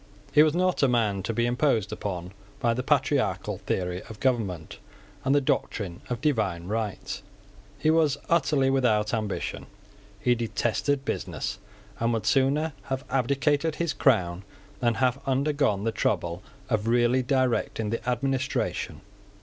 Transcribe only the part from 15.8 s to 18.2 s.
the trouble of really directing the